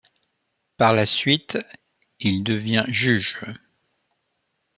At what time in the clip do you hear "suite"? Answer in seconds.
1.05-1.59